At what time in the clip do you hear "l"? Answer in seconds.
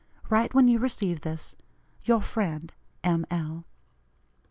3.29-3.65